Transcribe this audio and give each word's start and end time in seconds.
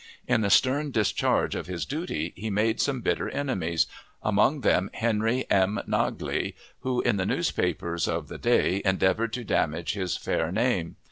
In 0.27 0.41
the 0.41 0.49
stern 0.49 0.89
discharge 0.89 1.53
of 1.53 1.67
his 1.67 1.85
duty 1.85 2.33
he 2.35 2.49
made 2.49 2.81
some 2.81 3.01
bitter 3.01 3.29
enemies, 3.29 3.85
among 4.23 4.61
them 4.61 4.89
Henry 4.95 5.45
M. 5.51 5.79
Naglee, 5.87 6.55
who, 6.79 7.01
in 7.01 7.17
the 7.17 7.25
newspapers 7.27 8.07
of 8.07 8.27
the 8.27 8.39
day, 8.39 8.81
endeavored 8.83 9.31
to 9.33 9.43
damage 9.43 9.93
his 9.93 10.17
fair 10.17 10.51
name. 10.51 10.95